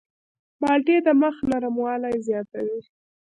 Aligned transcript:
مالټې 0.61 0.97
د 1.05 1.07
مخ 1.21 1.35
نرموالی 1.49 2.15
زیاتوي. 2.27 2.79